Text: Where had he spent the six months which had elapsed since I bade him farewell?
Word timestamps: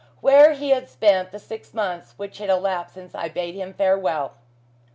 Where 0.19 0.53
had 0.53 0.57
he 0.57 0.85
spent 0.87 1.29
the 1.29 1.37
six 1.37 1.75
months 1.75 2.15
which 2.17 2.39
had 2.39 2.49
elapsed 2.49 2.95
since 2.95 3.13
I 3.13 3.29
bade 3.29 3.53
him 3.53 3.71
farewell? 3.71 4.33